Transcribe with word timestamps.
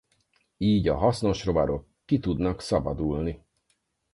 Így 0.57 0.87
a 0.87 0.95
hasznos 0.95 1.45
rovarok 1.45 1.87
ki 2.05 2.19
tudnak 2.19 2.61
szabadulni. 2.61 3.45